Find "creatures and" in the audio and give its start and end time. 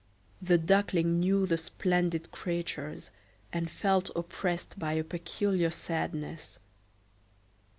2.31-3.69